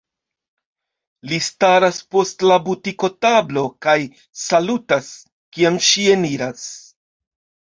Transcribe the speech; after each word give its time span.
Li 1.31 1.37
staras 1.47 1.99
post 2.15 2.45
la 2.51 2.57
butikotablo 2.69 3.63
kaj 3.87 3.95
salutas, 4.45 5.11
kiam 5.59 5.79
ŝi 5.91 6.09
eniras. 6.17 6.67